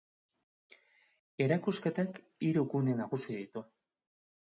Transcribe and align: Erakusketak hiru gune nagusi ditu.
Erakusketak 1.47 2.19
hiru 2.49 2.67
gune 2.75 2.99
nagusi 3.05 3.35
ditu. 3.41 3.69